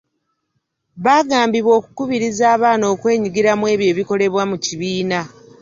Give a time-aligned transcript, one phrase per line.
[1.03, 5.19] Baagambibwa okukubiriza abaana okwenyigira mu ebyo ebikolebwa mu kibiina.